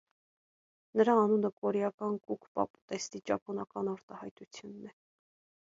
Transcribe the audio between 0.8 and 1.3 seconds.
Նրա